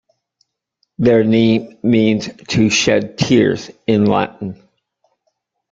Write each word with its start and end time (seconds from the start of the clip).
Their 0.97 1.23
name 1.23 1.77
means 1.83 2.27
"to 2.47 2.71
shed 2.71 3.19
tears" 3.19 3.69
in 3.85 4.07
Latin. 4.07 4.59